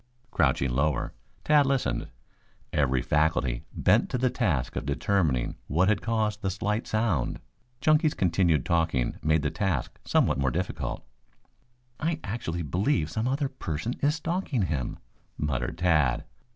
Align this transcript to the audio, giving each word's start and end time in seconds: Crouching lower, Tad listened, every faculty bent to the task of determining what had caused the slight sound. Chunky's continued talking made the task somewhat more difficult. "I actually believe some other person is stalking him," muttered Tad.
Crouching 0.31 0.71
lower, 0.71 1.13
Tad 1.43 1.67
listened, 1.67 2.07
every 2.73 3.03
faculty 3.03 3.61
bent 3.71 4.09
to 4.09 4.17
the 4.17 4.31
task 4.31 4.75
of 4.75 4.83
determining 4.83 5.57
what 5.67 5.89
had 5.89 6.01
caused 6.01 6.41
the 6.41 6.49
slight 6.49 6.87
sound. 6.87 7.39
Chunky's 7.81 8.15
continued 8.15 8.65
talking 8.65 9.19
made 9.21 9.43
the 9.43 9.51
task 9.51 9.99
somewhat 10.03 10.39
more 10.39 10.49
difficult. 10.49 11.05
"I 11.99 12.19
actually 12.23 12.63
believe 12.63 13.11
some 13.11 13.27
other 13.27 13.47
person 13.47 13.93
is 14.01 14.15
stalking 14.15 14.63
him," 14.63 14.97
muttered 15.37 15.77
Tad. 15.77 16.23